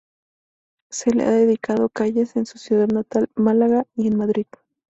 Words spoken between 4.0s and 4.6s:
en Madrid.